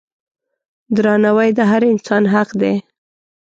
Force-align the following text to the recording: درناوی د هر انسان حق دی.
درناوی 0.95 1.49
د 1.57 1.59
هر 1.71 1.81
انسان 1.91 2.23
حق 2.33 2.49
دی. 2.61 2.73